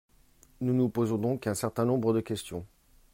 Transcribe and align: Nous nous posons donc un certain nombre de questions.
Nous 0.61 0.73
nous 0.73 0.89
posons 0.89 1.19
donc 1.19 1.45
un 1.45 1.53
certain 1.53 1.85
nombre 1.85 2.11
de 2.11 2.21
questions. 2.21 2.65